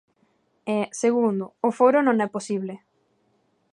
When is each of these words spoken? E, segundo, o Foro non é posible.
E, 0.75 0.77
segundo, 1.01 1.45
o 1.67 1.69
Foro 1.77 1.99
non 2.03 2.17
é 2.25 2.27
posible. 2.35 2.73